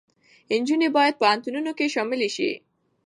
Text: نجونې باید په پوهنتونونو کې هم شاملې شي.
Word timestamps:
نجونې 0.59 0.89
باید 0.97 1.13
په 1.15 1.19
پوهنتونونو 1.21 1.71
کې 1.77 1.85
هم 1.89 1.93
شاملې 1.93 2.29
شي. 2.35 2.51